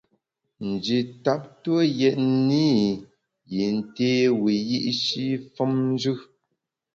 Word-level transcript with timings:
Nji 0.67 0.99
tap 1.23 1.41
tue 1.63 1.83
yètne 1.99 2.61
i 2.71 2.75
yin 3.53 3.75
té 3.95 4.09
wiyi’shi 4.41 5.25
femnjù. 5.55 6.13